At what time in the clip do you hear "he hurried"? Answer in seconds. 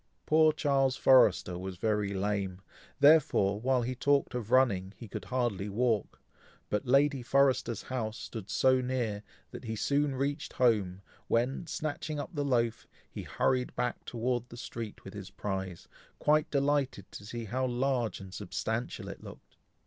13.11-13.75